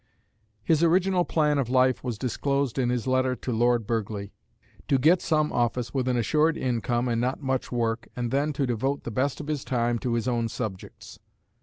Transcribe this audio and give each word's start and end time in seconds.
His 0.63 0.81
original 0.81 1.23
plan 1.25 1.59
of 1.59 1.69
life 1.69 2.03
was 2.03 2.17
disclosed 2.17 2.79
in 2.79 2.89
his 2.89 3.05
letter 3.05 3.35
to 3.35 3.51
Lord 3.51 3.85
Burghley: 3.85 4.33
to 4.87 4.97
get 4.97 5.21
some 5.21 5.51
office 5.53 5.93
with 5.93 6.07
an 6.07 6.17
assured 6.17 6.57
income 6.57 7.07
and 7.07 7.21
not 7.21 7.43
much 7.43 7.71
work, 7.71 8.07
and 8.15 8.31
then 8.31 8.51
to 8.53 8.65
devote 8.65 9.03
the 9.03 9.11
best 9.11 9.39
of 9.39 9.45
his 9.45 9.63
time 9.63 9.99
to 9.99 10.15
his 10.15 10.27
own 10.27 10.49
subjects. 10.49 11.19